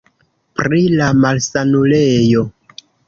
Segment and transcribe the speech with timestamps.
[0.59, 2.47] Pri la malsanulejo.